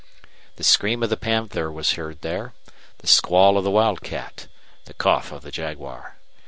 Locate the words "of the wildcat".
3.55-4.47